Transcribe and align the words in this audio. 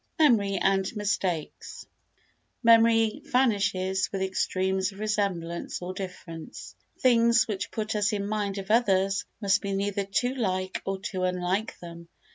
Memory 0.17 0.57
and 0.57 0.91
Mistakes 0.95 1.85
Memory 2.63 3.21
vanishes 3.23 4.09
with 4.11 4.23
extremes 4.23 4.91
of 4.91 4.97
resemblance 4.97 5.79
or 5.79 5.93
difference. 5.93 6.73
Things 6.97 7.47
which 7.47 7.69
put 7.69 7.95
us 7.95 8.11
in 8.11 8.25
mind 8.27 8.57
of 8.57 8.71
others 8.71 9.25
must 9.41 9.61
be 9.61 9.73
neither 9.73 10.05
too 10.05 10.33
like 10.33 10.81
nor 10.87 10.97
too 10.97 11.21
unlike 11.21 11.77
them. 11.81 12.07